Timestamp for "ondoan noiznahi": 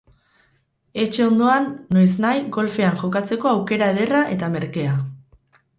1.31-2.41